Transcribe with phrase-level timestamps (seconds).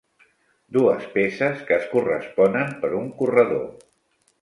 [0.77, 3.67] Dues peces que es corresponen per un corredor.